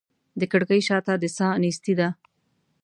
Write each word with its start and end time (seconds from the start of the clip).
د 0.39 0.41
کړکۍ 0.51 0.81
شاته 0.87 1.13
د 1.19 1.25
ساه 1.37 1.55
نیستي 1.63 1.93
ده 1.99 2.09